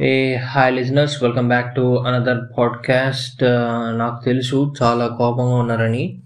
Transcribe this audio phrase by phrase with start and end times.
[0.00, 3.44] Hey hi listeners welcome back to another podcast
[3.98, 6.18] నాకు తెలుసు చాలా కోపంగా ఉన్నారని.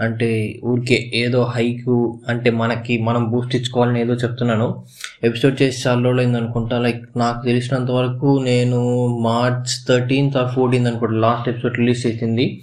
[0.00, 4.84] అంటే ఊరికే ఏదో హైకు అంటే మనకి మనం బూస్ట్ ఇచ్చుకోవాలని ఏదో చెప్తున్నాను.
[5.24, 6.78] ఎపిసోడ్ చేసి చాలా రోజులు అయింది అనుకుంటా.
[6.78, 12.62] లైక్ నాకు తెలిసినంత వరకు నేను మార్చ్ థర్టీన్త్ ఆర్ ఫోర్టీన్త్ అనుకుంటా లాస్ట్ ఎపిసోడ్ రిలీజ్ చేసింది.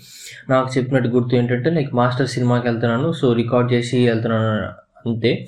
[0.49, 3.11] నాకు చెప్పినట్టు గుర్తు ఏంటంటే లైక్ మాస్టర్ సినిమాకి వెళ్తున్నాను.
[3.11, 4.65] సో రికార్డ్ చేసి వెళ్తున్నాను
[5.09, 5.47] అంతే.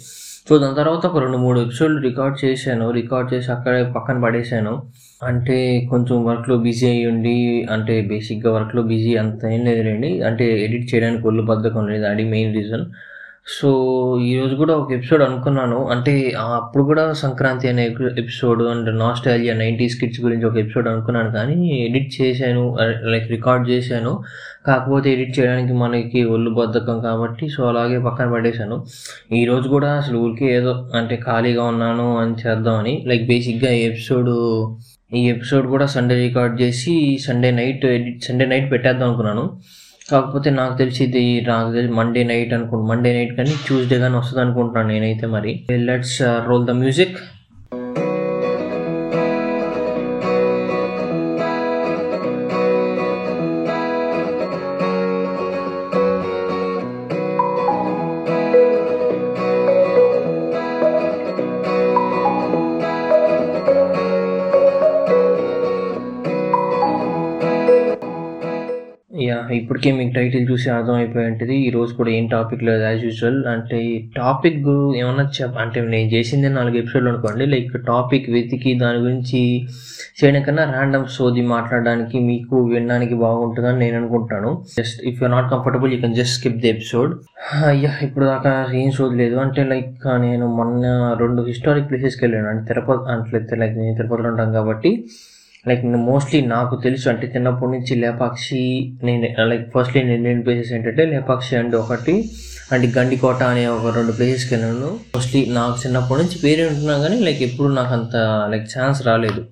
[0.50, 2.92] సో దాని తర్వాత ఒక రెండు మూడు ఎపిసోడ్లు రికార్డ్ చేశాను.
[2.92, 4.84] రికార్డ్ చేసి అక్కడే పక్కన పడేశాను.
[5.24, 10.96] అంటే కొంచెం వర్క్లో బిజీ అయ్యి ఉండి అంటే బేసిక్గా వర్క్లో బిజీ అంత ఏం లేదులేండి అంటే ఎడిట్
[10.96, 12.06] చేయడానికి ఒళ్ళు బద్ధకం లేదు.
[12.06, 12.86] అది మెయిన్ రీజన్
[13.50, 15.88] సో ఈరోజు కూడా ఒక ఎపిసోడ్ అనుకున్నాను.
[15.88, 21.86] అంటే అప్పుడు కూడా సంక్రాంతి అనే episode and nostalgia nineties kids గురించి ఒక ఎపిసోడ్ అనుకున్నాను కానీ
[21.86, 22.78] ఎడిట్ చేశాను.
[23.04, 24.20] లైక్ రికార్డ్ చేశాను.
[24.68, 28.86] కాకపోతే ఎడిట్ చేయడానికి మనకి ఒళ్ళు బద్ధకం కాబట్టి సో అలాగే పక్కన పడేశాను.
[29.34, 34.30] ఈరోజు కూడా అసలు ఊరికే ఏదో అంటే ఖాళీగా ఉన్నాను అని చేద్దామని లైక్ బేసిక్గా ఈ ఎపిసోడ్
[35.16, 39.50] ఈ ఎపిసోడ్ కూడా సండే రికార్డ్ చేసి Sunday night edit Sunday night పెట్టేద్దాం అనుకున్నాను.
[40.10, 44.42] కాకపోతే నాకు తెలిసి ఇది నాకు తెలిసి మండే నైట్ అనుకుంటు మండే నైట్ కానీ ట్యూస్డే కానీ వస్తుంది
[44.42, 45.52] అనుకుంటున్నాను నేనైతే మరి.
[45.88, 47.18] Let's roll the music
[69.26, 71.70] yeah ఇప్పటికే మీకు టైటిల్ చూసి అర్థమైపోయి ఉంటుంది.
[71.70, 76.50] రోజు కూడా ఏం టాపిక్ లేదు యాజ్ యూజువల్ అంటే ఈ టాపిక్ ఏమన్నా చెప్ అంటే నేను చేసిందే
[76.50, 77.46] నాలుగు ఎపిసోడ్లు అనుకోండి.
[77.46, 79.42] లైక్ టాపిక్ వెతికి దాని గురించి
[80.20, 84.52] చేయడం కన్నా ర్యాండమ్ సోది మాట్లాడడానికి మీకు వినడానికి బాగుంటుందని నేను అనుకుంటాను.
[84.78, 87.14] Just if you not comfortable you can just skip the episode
[87.64, 89.36] అయ్యా ఇప్పుడు దాకా ఏం సోది లేదు.
[89.36, 90.86] అంటే లైక్ నేను మొన్న
[91.20, 92.50] రెండు హిస్టారిక్ ప్లేసెస్కి వెళ్ళాను.
[92.50, 94.92] అంటే తిరుపతి అంటే లైక్ నేను తిరుపతిలో ఉంటాను కాబట్టి.
[95.68, 101.06] లైక్ మోస్ట్లీ నాకు తెలుసు అంటే చిన్నప్పటి నుంచి లేపాక్షి నేను లైక్ ఫస్ట్లీ నేను వెళ్ళిన ప్లేసెస్ ఏంటంటే
[101.06, 102.32] లేపాక్షి అండ్ ఒకటి
[102.72, 104.88] అండ్ గండికోట అనే ఒక రెండు ప్లేసెస్కి వెళ్ళాను.
[105.16, 108.16] మోస్ట్లీ నాకు చిన్నప్పటి నుంచి పేరు ఉంటున్నా కానీ లైక్ ఎప్పుడు నాకు అంత
[108.52, 109.46] లైక్ ఛాన్స్ రాలేదు.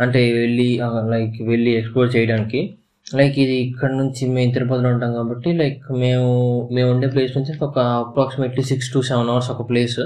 [0.00, 0.80] అంటే వెళ్ళి
[1.10, 2.74] లైక్ వెళ్ళి ఎక్స్ప్లోర్ చేయడానికి.
[3.18, 6.28] లైక్ ఇది ఇక్కడ నుంచి మేము తిరుపతిలో ఉంటాం కాబట్టి లైక్ మేము
[6.76, 9.98] మేము ఉండే ప్లేస్ నుంచి ఒక approximately six to seven hours ఒక ప్లేస్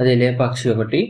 [0.00, 1.00] అదే లేపాక్షి ఒకటి.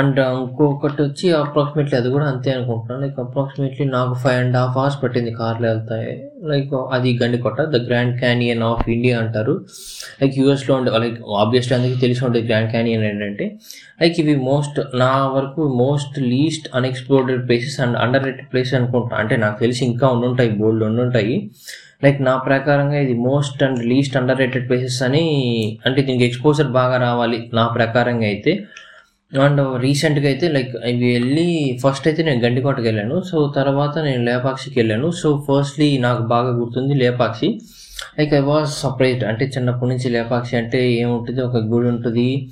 [0.00, 4.98] అండ్ ఇంకొకటి వచ్చి అప్రాక్సిమేట్లీ అది కూడా అంతే అనుకుంటున్నాను లైక్ అప్రాక్సిమేట్లీ నాకు ఫైవ్ అండ్ హాఫ్ అవర్స్
[5.02, 6.12] పట్టింది కార్లో వెళ్తాయి
[6.52, 9.54] లైక్ అది Gandikota the grand canyon of India అంటారు.
[10.20, 13.46] లైక్ యూఎస్లో ఉండే లైక్ ఆబ్వియస్లీ అందరికీ తెలిసి ఉంటుంది గ్రాండ్ క్యానియన్ ఏంటంటే
[14.02, 19.58] లైక్ ఇవి మోస్ట్ నా వరకు most least unexplored places and underrated places అనుకుంటా అంటే నాకు
[19.60, 21.50] తెలిసి ఇంకా ఉండుంటాయి బోల్డ్ ఉంటాయి.
[22.04, 25.24] లైక్ నా ప్రకారంగా ఇది most and least underrated places అని
[25.86, 28.66] అంటే దీనికి ఎక్స్పోజర్ బాగా రావాలి నా ప్రకారంగా అయితే.
[29.32, 33.20] అండ్ రీసెంట్గా అయితే లైక్ ఇవి వెళ్ళి ఫస్ట్ అయితే నేను గండికోటకి వెళ్ళాను.
[33.20, 35.10] సో తర్వాత నేను లేపాక్షికి వెళ్ళాను.
[35.10, 37.60] సో ఫస్ట్లీ నాకు బాగా గుర్తుంది Lepakshi.
[38.18, 41.42] Like I was surprised అంటే చిన్నప్పటి నుంచి లేపాక్షి అంటే ఏముంటుంది?
[41.42, 42.48] ఒక గుడి ఉంటుంది.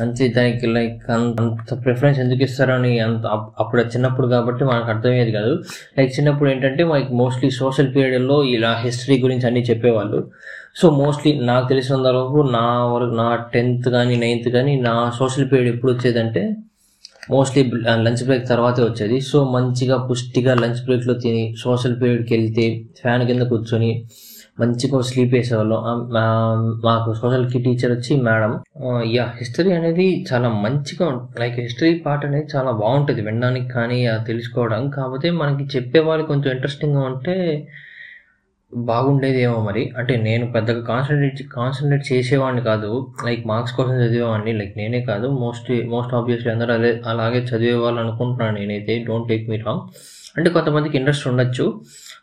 [0.00, 3.26] అంతే దానికి లైక్ అంత ప్రిఫరెన్స్ ఎందుకు ఇస్తారని అంత
[3.58, 5.52] అప్పుడు చిన్నప్పుడు కాబట్టి మనకు అర్థమయ్యేది కాదు.
[5.98, 10.30] లైక్ చిన్నప్పుడు ఏంటంటే మనకి మోస్ట్లీ సోషల్ పీరియడ్లో ఇలా హిస్టరీ గురించి అన్నీ చెప్పేవాళ్ళు.
[10.76, 15.74] సో మోస్ట్లీ నాకు తెలిసినంత వరకు నా వరకు నా టెన్త్ కానీ నైన్త్ కానీ నా సోషల్ పీరియడ్
[15.74, 16.56] ఎప్పుడు వచ్చేదంటే
[17.30, 19.20] మోస్ట్లీ లంచ్ బ్రేక్ తర్వాతే వచ్చేది.
[19.20, 23.92] సో మంచిగా పుష్టిగా లంచ్ బ్రేక్లో తిని సోషల్ పీరియడ్కి వెళ్తే ఫ్యాన్ కింద కూర్చొని
[24.60, 25.78] మంచిగా స్లీప్ వేసేవాళ్ళం
[26.84, 28.52] మాకు సోషల్కి టీచర్ వచ్చి మేడం
[29.06, 31.06] యా హిస్టరీ అనేది చాలా మంచిగా
[31.40, 33.20] లైక్ హిస్టరీ పార్ట్ అనేది చాలా బాగుంటుంది.
[33.20, 34.90] వినడానికి కానీ తెలుసుకోవడం.
[34.90, 37.36] కాకపోతే మనకి చెప్పేవాళ్ళు కొంచెం ఇంట్రెస్టింగ్గా ఉంటే
[38.74, 39.92] బాగుండేదేమో మరి.
[39.98, 42.90] అంటే నేను పెద్దగా కాన్సన్ట్రేట్ కాన్సన్ట్రేట్ చేసేవాడిని కాదు.
[43.26, 44.52] లైక్ మార్క్స్ కోసం చదివేవాడిని.
[44.52, 45.28] లైక్ నేనే కాదు.
[45.28, 49.04] మోస్ట్ మోస్ట్ ఆబ్వియస్లీ అందరూ అదే అలాగే చదివేవాళ్ళు అనుకుంటున్నాను నేనైతే.
[49.08, 49.80] డోంట్ టేక్ మీ రాంగ్
[50.36, 51.66] అంటే కొంతమందికి ఇంట్రెస్ట్ ఉండొచ్చు.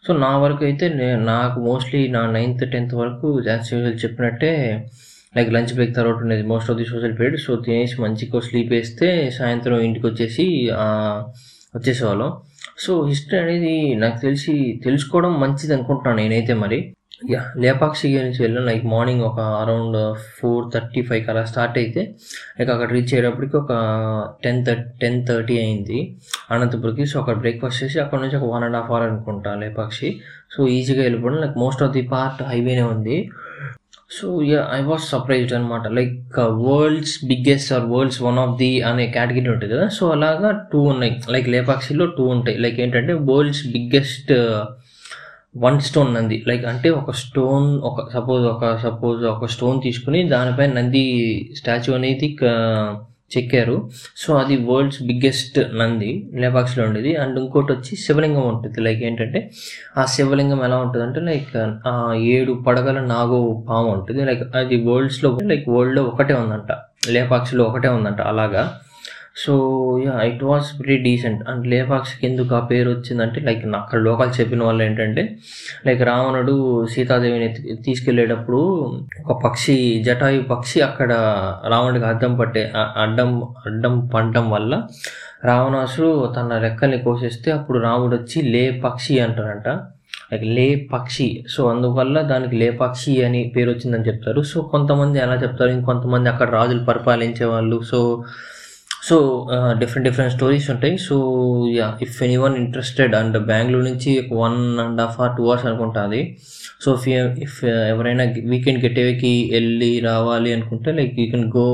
[0.06, 0.86] సో నా వరకు అయితే
[1.32, 4.52] నాకు మోస్ట్లీ నా నైన్త్ టెన్త్ వరకు యాజ్ యూజువల్ చెప్పినట్టే
[5.38, 6.44] లైక్ లంచ్ బ్రేక్ తర్వాత ఉండేది.
[6.52, 9.10] Most of the social period so తినేసి మంచిగా స్లీప్ వేస్తే
[9.40, 10.46] సాయంత్రం ఇంటికి వచ్చేసి
[11.76, 12.32] వచ్చేసేవాళ్ళం.
[12.84, 14.54] సో హిస్టరీ అనేది నాకు తెలిసి
[14.84, 16.80] తెలుసుకోవడం మంచిది అనుకుంటున్నాను నేనైతే మరి.
[17.22, 19.98] యా లేపాక్షి నుంచి వెళ్ళాం లైక్ మార్నింగ్ ఒక అరౌండ్
[20.38, 22.02] ఫోర్ థర్టీ ఫైవ్కి అలా స్టార్ట్ అయితే
[22.58, 23.72] లైక్ అక్కడ రీచ్ అయ్యేటప్పటికి ఒక
[24.44, 26.00] టెన్ థర్టీ టెన్ థర్టీ అయింది.
[26.52, 30.12] అనంతపురికి సో అక్కడ బ్రేక్ఫాస్ట్ చేసి అక్కడ నుంచి ఒక వన్ అండ్ హాఫ్ అవర్ అనుకుంటా లేపాక్షి
[30.56, 33.18] సో ఈజీగా వెళ్ళిపోవడం like most of the part హైవేనే ఉంది.
[34.18, 36.38] So yeah I was surprised అనమాట like
[36.70, 39.88] world's biggest or world's one of the అనే కేటగిరీ ఉంటుంది కదా.
[39.98, 41.14] సో అలాగా టూ ఉన్నాయి.
[41.36, 42.58] లైక్ లేపాక్షిలో టూ ఉంటాయి.
[42.66, 44.34] లైక్ ఏంటంటే world's biggest
[45.58, 46.44] one stone Nandi.
[46.48, 51.04] Like అంటే ఒక స్టోన్ ఒక సపోజ్ ఒక సపోజ్ ఒక స్టోన్ తీసుకుని దానిపై నంది
[51.58, 52.38] స్టాచ్యూ అనేది
[53.38, 53.90] చెక్కారు.
[54.18, 57.16] సో అది వరల్డ్స్ బిగ్గెస్ట్ నంది లేపాక్షిలో ఉండేది.
[57.16, 58.82] అండ్ ఇంకోటి వచ్చి శివలింగం ఉంటుంది.
[58.82, 59.52] లైక్ ఏంటంటే
[59.98, 61.58] ఆ శివలింగం ఎలా ఉంటుంది అంటే లైక్
[61.88, 64.26] ఆ ఏడు పడగల నాగో పాము ఉంటుంది.
[64.26, 66.78] లైక్ అది వరల్డ్స్లో లైక్ వరల్డ్లో ఒకటే ఉందంట.
[67.10, 68.22] లేపాక్షిలో ఒకటే ఉందంట.
[68.22, 68.80] అలాగా.
[69.36, 69.54] So
[70.06, 74.64] yeah it was very decent and లేపాక్షికి ఎందుకు ఆ పేరు వచ్చిందంటే లైక్ అక్కడ లోకల్ చెప్పిన
[74.64, 75.38] వాళ్ళు ఏంటంటే
[75.86, 78.62] లైక్ రావణుడు సీతాదేవిని తీసుకెళ్ళేటప్పుడు తీసుకెళ్ళేటప్పుడు
[79.26, 81.14] ఒక పక్షి జటాయు పక్షి అక్కడ
[81.68, 84.84] రావణుడికి అడ్డం పట్టే అడ్డం అడ్డం పడడం వల్ల
[85.46, 89.68] రావణాసుడు తన రెక్కల్ని కోసేస్తే అప్పుడు రాముడు వచ్చి లే పక్షి అంటారంట.
[90.34, 91.46] లైక్ లే పక్షి.
[91.50, 94.42] సో అందువల్ల దానికి లే పక్షి అని పేరు వచ్చిందని చెప్తారు.
[94.42, 95.70] సో కొంతమంది ఎలా చెప్తారు?
[95.70, 98.24] ఇంకొంతమంది అక్కడ రాజులు పరిపాలించే వాళ్ళు so
[99.08, 99.16] so
[99.82, 100.96] different different stories ఉంటాయి.
[101.08, 101.16] So
[101.78, 104.12] yeah if anyone interested and Bengaluru నుంచి
[104.42, 106.22] one and half or two hours అనుకుంటుంది
[106.84, 107.08] సో ఇఫ్
[107.46, 107.58] ఇఫ్
[107.94, 111.68] ఎవరైనా వీకెండ్ గెట్వేకి వెళ్ళి రావాలి అనుకుంటే like you can go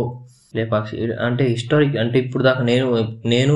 [0.55, 2.87] Lepakshi అంటే హిస్టారిక్ అంటే ఇప్పుడు దాకా నేను
[3.25, 3.55] నేను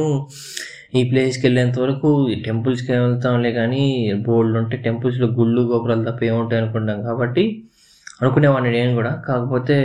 [0.99, 3.81] ఈ ప్లేస్కి వెళ్ళేంత వరకు ఈ టెంపుల్స్కి వెళ్తాంలే కానీ
[4.27, 6.99] బోల్డ్ ఉంటే టెంపుల్స్లో గుళ్ళు గోపురాలు తప్ప ఏముంటాయి అనుకుంటాం.
[7.09, 7.43] కాబట్టి
[8.21, 9.11] అనుకునేవాడిని నేను కూడా.
[9.27, 9.75] కాకపోతే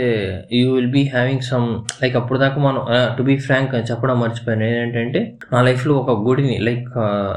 [0.51, 1.67] you will be having some
[2.03, 2.81] like అప్పుడు దాకా మనం
[3.17, 4.63] టు బీ ఫ్రాంక్ చెప్పడం మర్చిపోయాను.
[4.63, 5.21] ఏంటంటే
[5.53, 6.89] నా లైఫ్లో ఒక గుడిని లైక్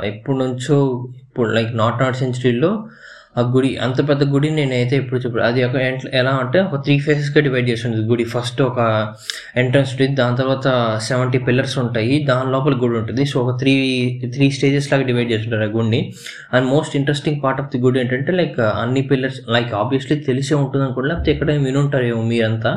[0.05, 0.79] ఎప్పటి నుంచో
[1.23, 2.71] ఇప్పుడు లైక్ నాట్ నాట్ సెంచురీలో
[3.39, 5.77] ఆ గుడి అంత పెద్ద గుడి నేనైతే ఎప్పుడు చెప్పాను అది ఒక
[6.21, 8.25] ఎలా అంటే ఒక త్రీ ఫేసెస్గా డివైడ్ చేసి ఉంటుంది గుడి.
[8.25, 8.79] ఫస్ట్ ఒక
[9.57, 10.69] ఎంట్రన్స్ ఉంటుంది దాని తర్వాత
[11.03, 13.25] సెవెంటీ పిల్లర్స్ ఉంటాయి దాని లోపల గుడి ఉంటుంది.
[13.25, 13.75] సో ఒక త్రీ
[14.35, 16.13] త్రీ స్టేజెస్ లాగా డివైడ్ చేసి ఉంటారు ఆ గుడిని.
[16.53, 20.85] And most interesting part of the good ఏంటంటే లైక్ అన్ని పిల్లర్స్ లైక్ ఆబ్వియస్లీ తెలిసే ఉంటుంది
[20.85, 22.73] అనుకోండి లేకపోతే ఎక్కడైనా వినుంటారేమో మీరంతా.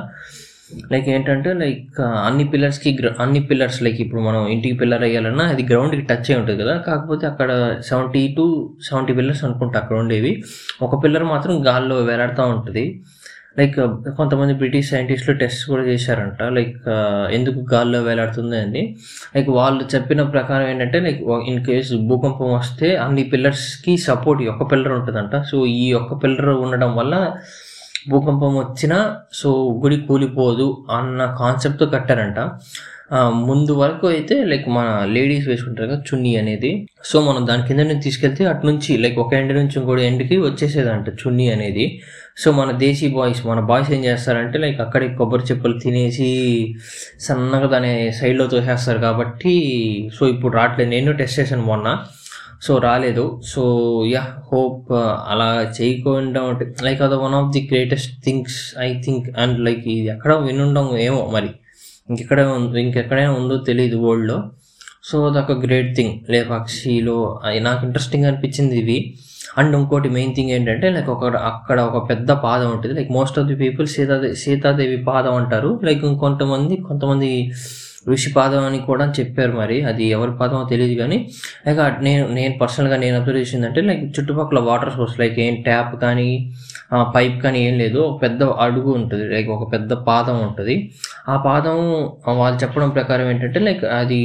[0.91, 2.89] లైక్ ఏంటంటే లైక్ అన్ని పిల్లర్స్కి
[3.19, 6.77] అన్ని పిల్లర్స్ లైక్ ఇప్పుడు మనం ఇంటికి పిల్లర్ అయ్యాలన్నా అది గ్రౌండ్కి టచ్ అయి ఉంటుంది కదా.
[6.77, 8.45] కాకపోతే అక్కడ సెవెంటీ టు
[8.89, 10.44] సెవెంటీ పిల్లర్స్ అనుకుంటా అక్కడ ఉండేవి.
[10.81, 12.85] ఒక పిల్లర్ మాత్రం గాల్లో వేలాడుతూ ఉంటుంది.
[13.59, 13.79] లైక్
[14.18, 16.44] కొంతమంది బ్రిటిష్ సైంటిస్టులు టెస్ట్ కూడా చేశారంట.
[16.44, 16.77] లైక్
[17.31, 18.97] ఎందుకు గాల్లో వేలాడుతుంది అని.
[19.35, 24.71] లైక్ వాళ్ళు చెప్పిన ప్రకారం ఏంటంటే లైక్ ఇన్ కేస్ భూకంపం వస్తే అన్ని పిల్లర్స్కి సపోర్ట్ ఈ ఒక్క
[24.71, 25.44] పిల్లర్ ఉంటుందంట.
[25.51, 27.15] సో ఈ ఒక్క పిల్లర్ ఉండడం వల్ల
[28.09, 28.98] భూకంపం వచ్చినా
[29.39, 29.50] సో
[29.83, 30.68] గుడి కూలిపోదు
[30.98, 32.39] అన్న కాన్సెప్ట్తో కట్టారంట.
[33.48, 36.71] ముందు వరకు అయితే లైక్ మన లేడీస్ వేసుకుంటారు కదా చున్నీ అనేది.
[37.09, 41.09] సో మనం దాని కింద నుంచి తీసుకెళ్తే అటు నుంచి లైక్ ఒక ఎండ్ నుంచి ఇంకోటి ఎండ్కి వచ్చేసేదంట
[41.21, 41.86] చున్నీ అనేది.
[42.44, 46.31] సో మన దేశీ బాయ్స్ మన బాయ్స్ ఏం చేస్తారంటే లైక్ అక్కడే కొబ్బరి చెప్పులు తినేసి
[47.27, 49.54] సన్నగా దాని సైడ్లో తోసేస్తారు కాబట్టి
[50.18, 50.89] సో ఇప్పుడు రావట్లేదు.
[50.89, 51.88] నేను టెస్ట్ చేశాను మొన్న.
[52.61, 53.25] సో రాలేదు.
[53.51, 53.61] సో
[54.13, 55.47] యా హోప్ uh, అలా
[55.77, 60.33] చేయకుండా ఉంటే లైక్ అది one of the greatest things I think and like ఇది ఎక్కడ
[60.47, 61.51] వినుండం ఏమో మరి.
[62.09, 62.39] ఇంకెక్కడ
[62.85, 64.37] ఇంకెక్కడైనా ఉందో తెలియదు వరల్డ్లో
[65.09, 68.97] సో అదొక గ్రేట్ థింగ్ లేపాక్షిలో పక్షిలో నాకు ఇంట్రెస్టింగ్ అనిపించింది ఇది.
[69.59, 72.93] అండ్ ఇంకోటి మెయిన్ థింగ్ ఏంటంటే లైక్ ఒక అక్కడ ఒక పెద్ద పాదం ఉంటుంది.
[72.99, 75.71] Like most of the people Sitadevi Sitadevi పాదం అంటారు.
[75.87, 77.31] లైక్ ఇంకొంతమంది కొంతమంది
[78.07, 79.77] ఋషి పాదం అని కూడా చెప్పారు మరి.
[79.89, 81.18] అది ఎవరి పాదమో తెలియదు కానీ
[81.68, 86.30] లైక్ నేను నేను పర్సనల్గా నేను అబ్జర్వ్ చేసిందంటే లైక్ చుట్టుపక్కల వాటర్ సోర్స్ లైక్ ఏం ట్యాప్ కానీ
[87.15, 88.00] పైప్ కానీ ఏం లేదు.
[88.00, 90.75] ఒక పెద్ద అడుగు ఉంటుంది లైక్ ఒక పెద్ద పాదం ఉంటుంది.
[91.30, 91.77] ఆ పాదం
[92.42, 94.21] వాళ్ళు చెప్పడం ప్రకారం ఏంటంటే లైక్ అది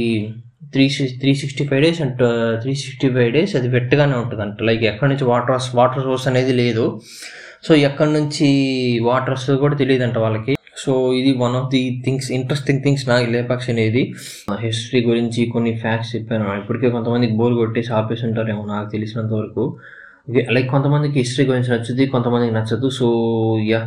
[0.73, 0.85] three
[1.19, 2.23] three sixty five days అంట
[2.61, 6.53] త్రీ సిక్స్టీ ఫైవ్ డేస్ అది వెట్టగానే ఉంటుంది అంట లైక్ ఎక్కడి నుంచి వాటర్ వాటర్ సోర్స్ అనేది
[6.53, 7.01] లేదు.
[7.67, 8.47] సో ఎక్కడి నుంచి
[9.03, 10.56] వాటర్ వస్తుందో కూడా తెలియదు అంట వాళ్ళకి.
[10.77, 14.13] సో ఇది one of the things interesting things నా లేపాక్షి అనేది.
[14.59, 16.45] హిస్టరీ గురించి కొన్ని ఫ్యాక్ట్స్ చెప్పాను.
[16.61, 19.77] ఇప్పటికే కొంతమందికి బోర్ కొట్టేసి ఆపేసి ఉంటారేమో నాకు తెలిసినంత వరకు
[20.51, 22.89] లైక్ కొంతమందికి హిస్టరీ గురించి నచ్చుద్ది కొంతమందికి నచ్చదు.
[22.89, 23.07] సో
[23.63, 23.81] యా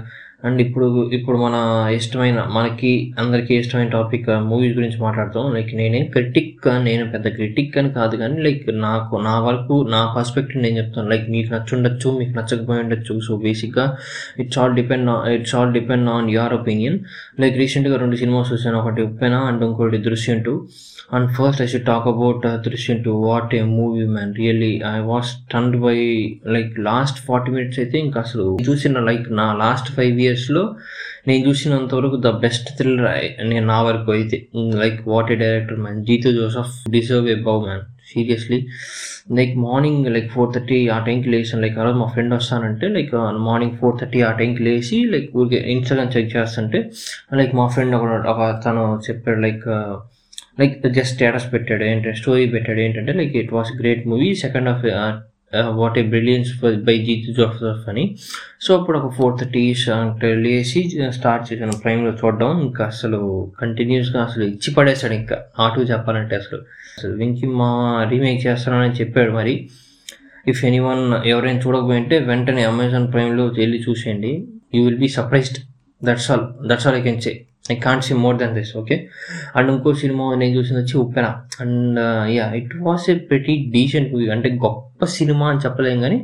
[0.46, 1.56] అండ్ ఇప్పుడు ఇప్పుడు మన
[1.96, 2.90] ఇష్టమైన మనకి
[3.22, 5.46] అందరికీ ఇష్టమైన టాపిక్ మూవీస్ గురించి మాట్లాడతాం.
[5.56, 10.62] లైక్ నేనే క్రిటిక్ నేను పెద్ద క్రిటిక్ అని కాదు కానీ లైక్ నాకు నా వరకు నా పర్స్పెక్టివ్
[10.66, 11.08] నేను చెప్తాను.
[11.12, 13.16] లైక్ మీకు నచ్చుండొచ్చు మీకు నచ్చకపోయి ఉండొచ్చు.
[13.26, 13.86] సో బేసిక్గా
[14.44, 16.98] it's all depend it's all depend on your opinion
[17.44, 20.54] like రీసెంట్గా రెండు సినిమాస్ చూసాను ఒకటి ఉప్పెన అండ్ ఇంకోటి Drishyam two.
[21.16, 23.12] And first I should talk about Drishyam two.
[23.28, 25.96] What a movie man really I was turned by
[26.56, 30.64] like last forty minutes అయితే ఇంకా అసలు చూసిన like నా లాస్ట్ ఫైవ్ ఇయర్స్లో
[31.28, 33.08] నేను చూసినంత వరకు ద బెస్ట్ థ్రిల్లర్
[33.44, 34.36] నేను నా వరకు అయితే
[34.82, 38.58] like what a director man Jeethu Joseph deserve a bow man seriously
[39.32, 41.60] like morning like four thirty ఆ టైంకి లేచాను.
[41.62, 46.12] లైక్ అలా మా ఫ్రెండ్ వస్తానంటే లైక్ మార్నింగ్ ఫోర్ థర్టీ ఆ టైంకి లేచి లైక్ ఊరికే ఇన్స్టాగ్రామ్
[46.16, 46.80] చెక్ చేస్తుంటే
[47.34, 49.66] లైక్ మా ఫ్రెండ్ ఒక ఒక తను చెప్పాడు లైక్
[50.60, 54.84] లైక్ జస్ట్ స్టేటస్ పెట్టాడు ఏంటంటే స్టోరీ పెట్టాడు ఏంటంటే like it was great movie second of
[55.54, 56.50] what a brilliance
[56.84, 58.16] by Jeethu Joseph అని
[58.60, 61.72] సో అప్పుడు ఒక ఫోర్ థర్టీ అంటే లేచి స్టార్ట్ చేశాను.
[61.72, 65.38] ప్రైమ్లో చూడడం ఇంకా అసలు కంటిన్యూస్గా అసలు ఇచ్చి పడేశాడు ఇంకా.
[65.58, 66.60] ఆటో చెప్పాలంటే అసలు.
[66.98, 69.68] అసలు వెంకీ మా రీమేక్ చేస్తానని చెప్పాడు మరి.
[70.48, 74.46] ఇఫ్ ఎనీ వన్ ఎవరైనా చూడకపోయింటే వెంటనే అమెజాన్ ప్రైమ్లో వెళ్ళి చూసేయండి.
[74.74, 75.58] You will be surprised
[76.04, 79.08] that's all that's all I can say I can't see more than this okay
[79.56, 81.26] and ఇంకో సినిమా నేను చూసింది వచ్చి Uppena.
[81.60, 86.18] And yeah it was a pretty decent movie అంటే గొప్ప సినిమా అని చెప్పలేం కానీ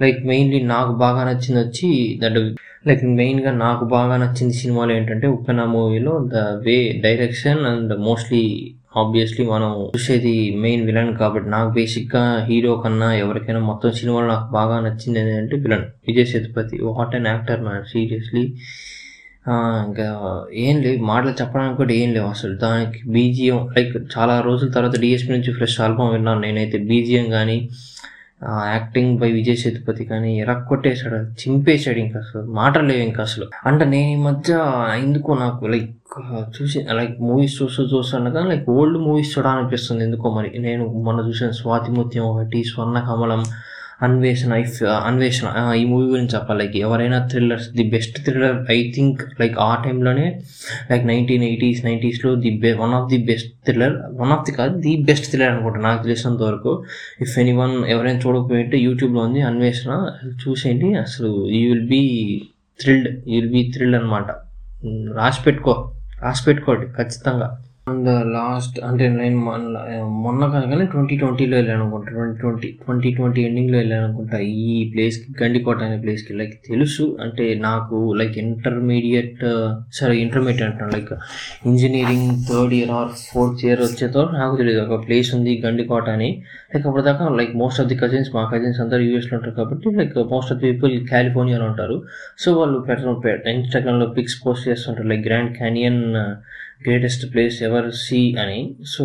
[0.00, 2.38] లైక్ మెయిన్లీ నాకు బాగా నచ్చింది వచ్చి దట్
[2.86, 6.36] లైక్ మెయిన్గా నాకు బాగా నచ్చింది సినిమాలు ఏంటంటే ఉప్పెన మూవీలో the
[6.66, 8.42] way direction and mostly
[8.96, 14.80] obviously మనం చూసేది మెయిన్ విలన్ కాబట్టి నాకు బేసిక్గా హీరో కన్నా ఎవరికైనా మొత్తం సినిమాలో నాకు బాగా
[14.80, 15.84] నచ్చింది ఏంటంటే villain.
[16.08, 18.44] Vijay Sethupathi what an actor man seriously
[19.86, 20.06] ఇంకా
[20.52, 21.04] ఏం లేవు.
[21.04, 22.56] మాటలు చెప్పడానికి కూడా ఏం లేవు అసలు.
[22.56, 26.78] దానికి బీజిఎం లైక్ చాలా రోజుల తర్వాత డిఎస్పీ నుంచి ఫ్రెష్ ఆల్బమ్ విన్నాను నేనైతే.
[26.78, 27.68] బీజిఎం కానీ
[28.44, 32.42] యాక్టింగ్ బై విజయ్ సేతుపతి కానీ ఎరక్కొట్టేశాడు చింపేశాడు ఇంకా అసలు.
[32.42, 33.46] మాటలు లేవు ఇంకా అసలు.
[33.66, 34.54] అంటే నేను ఈ మధ్య
[35.02, 35.90] ఎందుకో నాకు లైక్
[36.62, 40.04] చూసి లైక్ మూవీస్ చూస్తూ చూస్తాను కానీ లైక్ ఓల్డ్ మూవీస్ చూడాలనిపిస్తుంది.
[40.04, 40.58] ఎందుకో మరి?
[40.58, 43.44] నేను మొన్న చూసిన స్వాతిముత్యం ఒకటి స్వర్ణ కమలం
[44.02, 46.64] అన్వేషణ ఇఫ్ అన్వేషణ ఈ మూవీ గురించి చెప్పాలి.
[46.64, 50.40] లైక్ ఎవరైనా thrillers the best thriller I think like ఆ టైంలోనే
[50.90, 54.80] లైక్ నైన్టీన్ ఎయిటీస్ నైంటీస్లో ది బె one of the best thriller one of the కాదు
[54.80, 56.84] ది బెస్ట్ థ్రిల్లర్ అనుకుంటా నాకు తెలిసినంత వరకు.
[57.20, 60.10] ఇఫ్ ఎనీ వన్ ఎవరైనా చూడకపోయింటే యూట్యూబ్లో ఉంది అన్వేషణ
[60.48, 60.94] చూసేయండి.
[60.94, 62.02] అసలు you will be
[62.82, 64.30] thrilled you will be thrilled అనమాట
[65.16, 67.62] రాసి పెట్టుకో రాసి పెట్టుకోండి ఖచ్చితంగా.
[67.90, 69.74] అండ్ లాస్ట్ అంటే నేను మొన్న
[70.24, 72.08] మొన్న కానీ ట్వంటీ ట్వంటీలో వెళ్ళాను అనుకుంటా.
[72.14, 74.38] ట్వంటీ ట్వంటీ ట్వంటీ ట్వంటీ ఎండింగ్లో వెళ్ళాను అనుకుంటా.
[74.38, 79.44] ఈ ప్లేస్కి గండికోట అనే ప్లేస్కి లైక్ తెలుసు అంటే నాకు లైక్ ఇంటర్మీడియట్
[79.98, 81.12] సారీ ఇంటర్మీడియట్ అంటాను like
[81.72, 86.30] engineering third year or fourth year వచ్చేతో నాకు తెలియదు ఒక ప్లేస్ ఉంది గండికోట అని.
[86.74, 90.52] లైక్ అప్పటిదాకా like most of the cousins మా కజిన్స్ అందరూ యూఎస్లో ఉంటారు కాబట్టి like most
[90.52, 91.98] of the people కాలిఫోర్నియాలో ఉంటారు.
[92.38, 92.78] సో వాళ్ళు
[93.26, 95.08] పెట్ట ఇన్స్టాగ్రామ్లో పిక్స్ పోస్ట్ చేస్తుంటారు.
[95.08, 96.02] Like Grand Canyon
[96.80, 98.60] greatest place ever see అని.
[98.94, 99.04] సో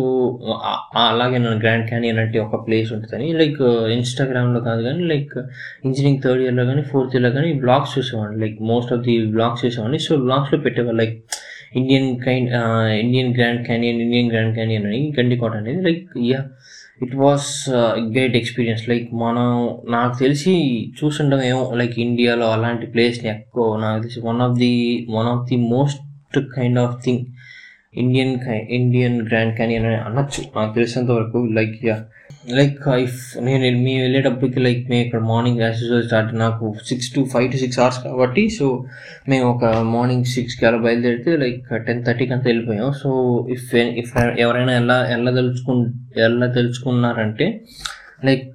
[1.04, 3.28] అలాగే నేను గ్రాండ్ క్యానియన్ అంటే ఒక ప్లేస్ ఉంటుందని.
[3.40, 3.62] లైక్
[3.96, 5.34] ఇన్స్టాగ్రామ్లో కాదు కానీ లైక్
[5.86, 8.38] ఇంజనీరింగ్ థర్డ్ ఇయర్లో కానీ ఫోర్త్ ఇయర్లో కానీ బ్లాగ్స్ చూసేవాడిని.
[8.44, 10.00] Like most of the blogs చూసేవాడిని.
[10.08, 11.16] సో బ్లాగ్స్లో పెట్టేవాళ్ళు like
[11.80, 12.50] Indian kind
[13.02, 15.82] Indian Grand Canyon Indian Grand Canyon అని గండికోట అనేది.
[15.88, 16.40] Like yeah
[17.04, 17.50] it was
[18.14, 18.82] great experience.
[18.90, 19.46] Like మనం
[19.94, 20.54] నాకు తెలిసి
[20.98, 24.74] చూస్తుండం ఏమో లైక్ ఇండియాలో అలాంటి ప్లేస్ని ఎక్కువ నాకు తెలిసి one of the
[25.16, 27.24] one of the most kind of thing
[28.00, 28.34] Indian
[28.70, 30.42] Indian Grand Canyon అని అనొచ్చు.
[30.56, 31.78] నాకు తెలిసినంత వరకు లైక్
[32.58, 37.20] లైక్ ఇఫ్ నేను మేము వెళ్ళేటప్పటికి లైక్ మేము ఇక్కడ మార్నింగ్ యాజ్ యూజువల్ స్టార్ట్ నాకు six to
[37.32, 38.66] five to six hours కాబట్టి సో
[39.28, 42.92] మేము ఒక మార్నింగ్ సిక్స్కి అలా బయలుదేరితే లైక్ టెన్ థర్టీకి అంతా వెళ్ళిపోయాం.
[42.92, 43.10] సో
[43.50, 47.48] ఇఫ్ ఇఫ్ ఎవరైనా ఎలా వెళ్ళదలుచుకుంటే ఎలా తెలుసుకున్నారంటే
[48.26, 48.48] లైక్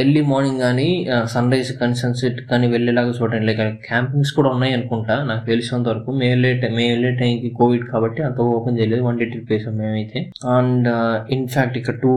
[0.00, 0.86] ఎర్లీ మార్నింగ్ కానీ
[1.32, 3.44] సన్ రైజ్ కానీ సన్సెట్ కానీ వెళ్ళేలాగా చూడండి.
[3.48, 5.14] లైక్ క్యాంపింగ్స్ కూడా ఉన్నాయి అనుకుంటా.
[5.30, 9.02] నాకు తెలిసినంత వరకు మేము వెళ్ళే టైం మేము వెళ్ళే టైంకి కోవిడ్ కాబట్టి అంత ఓపెన్ చేయలేదు.
[9.08, 10.20] వన్ డే ట్రిప్ వేసాం మేమైతే.
[10.56, 10.88] అండ్
[11.36, 12.12] ఇన్ఫ్యాక్ట్ ఇక్కడ టూ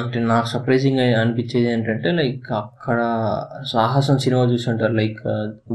[0.00, 2.98] అంటే నాకు సర్ప్రైజింగ్ అనిపించేది ఏంటంటే లైక్ అక్కడ
[3.72, 5.20] సాహసం సినిమా చూసి ఉంటారు లైక్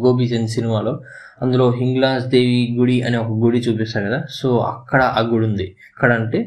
[0.05, 0.95] గోబీజన్ సినిమాలో.
[1.43, 4.19] అందులో హింగ్లాస్ దేవి గుడి అనే ఒక గుడి చూపిస్తారు కదా.
[4.39, 5.65] సో అక్కడ ఆ గుడి ఉంది.
[5.93, 6.39] ఎక్కడ అంటే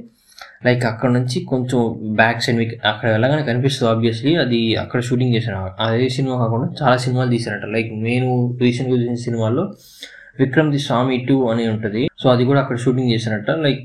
[0.67, 1.81] లైక్ అక్కడ నుంచి కొంచెం
[2.21, 6.97] బ్యాక్ సైడ్ మీకు అక్కడ వెళ్ళగానే కనిపిస్తుంది ఆబ్వియస్లీ అది అక్కడ షూటింగ్ చేశాను అదే సినిమా కాకుండా చాలా
[7.07, 7.69] సినిమాలు తీశారంట.
[7.77, 8.29] లైక్ నేను
[8.67, 9.65] రీసెంట్గా చూసిన సినిమాలో
[10.41, 12.01] విక్రమ్ ది స్వామి టూ అని ఉంటుంది.
[12.23, 13.51] సో అది కూడా అక్కడ షూటింగ్ చేశారట.
[13.67, 13.85] Like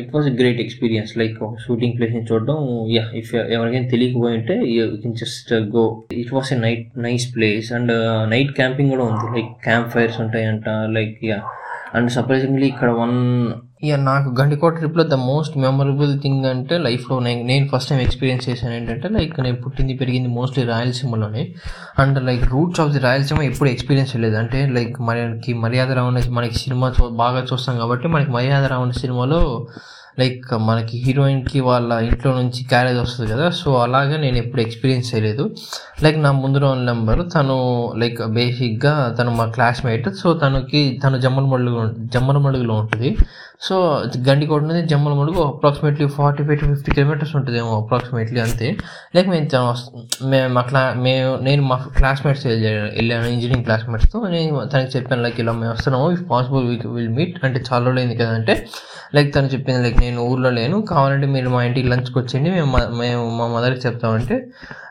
[0.00, 2.58] it was a great experience like shooting shooting ప్లేస్ని చూడడం
[2.94, 5.84] యా ఇఫ్ ఎవరికైనా తెలియకపోయి ఉంటే you can just go
[6.22, 7.92] it was a night nice place and
[8.34, 9.26] night camping కూడా ఉంది.
[9.36, 10.68] లైక్ క్యాంప్ ఫైర్స్ ఉంటాయంట.
[10.96, 11.38] లైక్ యా
[11.98, 13.16] అండ్ సర్ప్రైజింగ్లీ ఇక్కడ one
[13.84, 18.48] ఇక నాకు గండికోట ట్రిప్లో ద మోస్ట్ మెమరబుల్ థింగ్ అంటే లైఫ్లో నేను నేను ఫస్ట్ టైం ఎక్స్పీరియన్స్
[18.48, 21.54] చేశాను ఏంటంటే లైక్ నేను పుట్టింది పెరిగింది mostly రాయలసీమలోనే.
[21.98, 26.54] And like roots of the Rayalaseema ఎప్పుడు ఎక్స్పీరియన్స్ లేదు అంటే లైక్ మనకి మర్యాద రావణ మనకి
[26.54, 29.66] సినిమా చూ బాగా చూస్తాం కాబట్టి మనకి మర్యాద రావణ సినిమాలో
[30.20, 35.44] లైక్ మనకి హీరోయిన్కి వాళ్ళ ఇంట్లో నుంచి క్యారేజ్ వస్తుంది కదా సో అలాగే నేను ఎప్పుడు ఎక్స్పీరియన్స్ చేయలేదు.
[36.04, 37.56] లైక్ నా ముందు రోల్ నెంబర్ తను
[38.02, 41.82] లైక్ బేసిక్గా తను మా క్లాస్మేట్ సో తనకి తను జమ్మలమడుగు
[42.14, 43.10] జమ్మలమడుగులో ఉంటుంది.
[43.66, 43.74] సో
[44.28, 48.68] గండికోట నుంచి Jammalamadugu approximately forty five to fifty kilometres ఉంటుందేమో అప్రాక్సిమేట్లీ అంతే.
[49.16, 49.74] లైక్ మేము తను
[50.32, 54.20] మేము మా క్లా మేము నేను మా క్లాస్మేట్స్ వెళ్ళాను ఇంజనీరింగ్ క్లాస్మేట్స్తో.
[54.34, 58.16] నేను తనకి చెప్పాను లైక్ ఇలా మేము వస్తున్నాము if possible we will meet అంటే చాలా రోజులైంది
[58.22, 58.56] కదంటే
[59.16, 60.76] లైక్ తను చెప్పింది లైక్ నేను ఊర్లో లేను.
[60.92, 62.50] కావాలంటే మీరు మా ఇంటికి లంచ్కి వచ్చేయండి.
[62.50, 64.36] మేము మేము మా మదర్కి చెప్తామంటే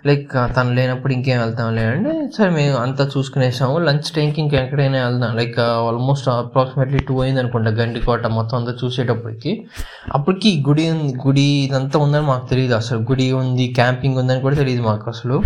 [0.05, 3.75] లైక్ తను లేనప్పుడు ఇంకేం వెళ్తాం లేదంటే సరే మేము అంతా చూసుకునేసాము.
[3.87, 5.31] లంచ్ టైంకి ఇంకా ఎక్కడైనా వెళ్దాం.
[5.39, 9.53] లైక్ ఆల్మోస్ట్ అప్రాక్సిమేట్లీ టూ అయింది అనుకుంటా గండికోట మొత్తం అంతా చూసేటప్పటికి.
[10.13, 13.01] అప్పటికి గుడి ఉంది గుడి ఇదంతా ఉందని మాకు తెలియదు అసలు.
[13.11, 15.37] గుడి ఉంది క్యాంపింగ్ ఉందని కూడా తెలియదు మాకు అసలు.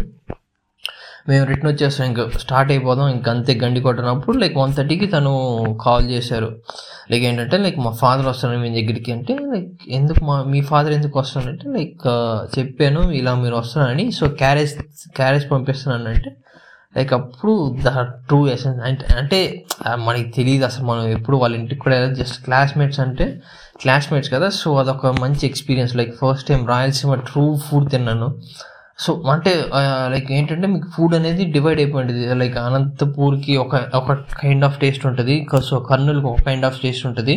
[1.30, 3.08] మేము రిటర్న్ వచ్చేస్తాం ఇంకా స్టార్ట్ అయిపోదాం.
[3.08, 5.32] ఇంకా అంతే గండి కొట్టినప్పుడు లైక్ వన్ థర్టీకి తను
[5.86, 6.50] కాల్ చేశారు.
[7.10, 11.16] లైక్ ఏంటంటే లైక్ మా ఫాదర్ వస్తున్నారు మీ దగ్గరికి అంటే లైక్ ఎందుకు మా మీ ఫాదర్ ఎందుకు
[11.20, 14.74] వస్తున్నారంటే లైక్ uh, చెప్పాను ఇలా మీరు వస్తున్నారని సో క్యారేజ్
[15.20, 16.32] క్యారేజ్ పంపిస్తున్నాను అంటే
[16.96, 17.54] లైక్ అప్పుడు
[17.86, 17.92] ద
[18.28, 19.40] ట్రూ ఎసెన్స్ అంటే అంటే
[20.06, 23.26] మనకి తెలియదు అసలు మనం ఎప్పుడు వాళ్ళ ఇంటికి కూడా జస్ట్ క్లాస్మేట్స్ అంటే
[23.82, 28.30] క్లాస్మేట్స్ కదా సో అదొక మంచి experience like first time Rayalaseema true food తిన్నాను.
[29.04, 29.52] సో అంటే
[30.12, 32.14] లైక్ ఏంటంటే మీకు ఫుడ్ అనేది డివైడ్ అయిపోయింది.
[32.42, 35.36] లైక్ అనంతపూర్కి ఒక ఒక కైండ్ ఆఫ్ టేస్ట్ ఉంటుంది.
[35.70, 37.36] సో కర్నూలుకి ఒక కైండ్ ఆఫ్ టేస్ట్ ఉంటుంది.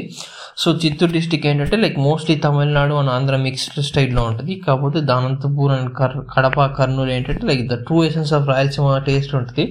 [0.63, 4.55] సో చిత్తూరు డిస్టిక్ ఏంటంటే like mostly Tamil Nadu and Andhra mixed స్టైల్లో ఉంటుంది.
[4.67, 9.67] కాకపోతే అనంతపూర్ అండ్ కర్ కడప కర్నూలు ఏంటంటే like the true essence of Rayalaseema taste ఉంటుంది.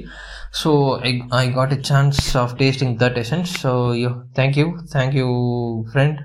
[0.61, 0.71] So
[1.09, 1.11] I
[1.43, 3.71] I got a chance of tasting that essence so
[4.03, 5.29] you thank you thank you
[5.93, 6.19] friend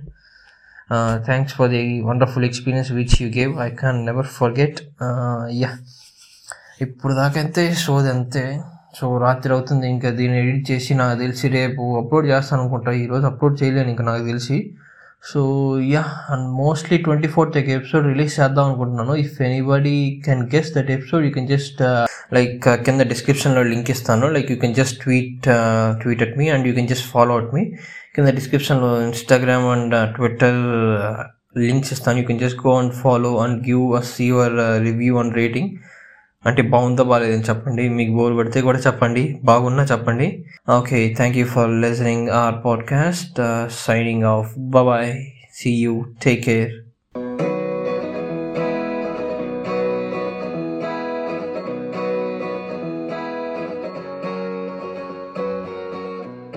[1.28, 4.80] thanks for the wonderful experience which you gave I can never forget
[5.62, 5.70] yeah
[6.86, 8.44] ఇప్పుడు దాకైతే షోది అంతే.
[8.98, 12.90] So రాత్రి అవుతుంది ఇంకా దీన్ని edit చేసి నాకు తెలిసి రేపు అప్లోడ్ చేస్తాను అనుకుంటా.
[13.04, 14.56] ఈరోజు అప్లోడ్ చేయలేను ఇంకా నాకు తెలిసి.
[15.30, 15.40] So
[15.94, 16.02] yeah
[16.32, 19.14] and mostly twenty fourth ఒక ఎపిసోడ్ రిలీజ్ చేద్దాం అనుకుంటున్నాను.
[19.24, 21.82] If anybody can guess that episode you can just
[22.36, 24.28] like కింద డిస్క్రిప్షన్లో లింక్ ఇస్తాను.
[24.36, 25.46] Like you can just tweet
[26.02, 27.62] tweet at me and you can just follow at me
[28.16, 30.60] కింద డిస్క్రిప్షన్లో Instagram and Twitter
[31.68, 32.18] links ఇస్తాను.
[32.22, 34.56] You can just go and follow and give us your
[34.88, 35.70] review and rating
[36.46, 37.88] అంటే బాగుందో బాగాలేదని చెప్పండి.
[37.88, 39.40] మీకు bore పడితే కూడా చెప్పండి.
[39.44, 40.44] బాగున్నా చెప్పండి.
[40.78, 43.40] Okay thank you for listening our podcast
[43.86, 45.14] signing off bye
[45.54, 46.72] see you take care